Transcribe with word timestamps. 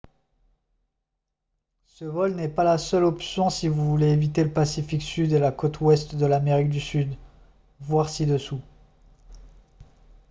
ce 1.85 2.05
vol 2.05 2.33
n’est 2.33 2.47
pas 2.49 2.63
la 2.63 2.79
seule 2.79 3.03
option 3.03 3.51
si 3.51 3.67
vous 3.67 3.85
voulez 3.87 4.07
éviter 4.07 4.43
le 4.43 4.49
pacifique 4.51 5.03
sud 5.03 5.31
et 5.31 5.37
la 5.37 5.51
côte 5.51 5.79
ouest 5.79 6.15
de 6.15 6.25
l’amérique 6.25 6.69
du 6.71 6.79
sud. 6.81 7.15
voir 7.81 8.09
ci-dessous 8.09 8.61